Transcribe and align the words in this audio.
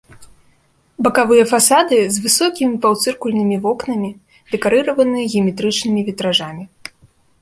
Бакавыя 1.07 1.43
фасады 1.51 1.97
з 2.15 2.23
высокімі 2.23 2.75
паўцыркульнымі 2.85 3.57
вокнамі, 3.67 4.11
дэкарыраваныя 4.55 5.29
геаметрычнымі 5.35 6.01
вітражамі. 6.09 6.63